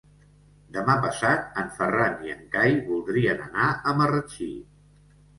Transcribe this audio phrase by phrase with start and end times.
[0.75, 4.49] Demà passat en Ferran i en Cai voldrien anar a Marratxí.